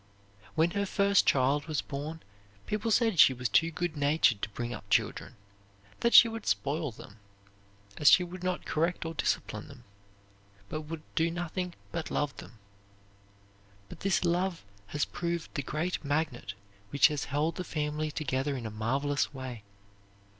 [0.55, 2.23] When her first child was born
[2.65, 5.35] people said she was too good natured to bring up children,
[5.99, 7.19] that she would spoil them,
[7.97, 9.83] as she would not correct or discipline them,
[10.71, 12.57] and would do nothing but love them.
[13.89, 16.55] But this love has proved the great magnet
[16.89, 19.61] which has held the family together in a marvelous way.